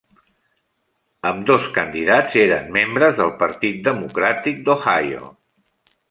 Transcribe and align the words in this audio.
Ambdós 1.31 1.67
candidats 1.75 2.37
eren 2.43 2.71
membres 2.77 3.13
del 3.19 3.31
Partit 3.43 3.77
Democràtic 3.89 4.65
d'Ohio. 4.71 5.29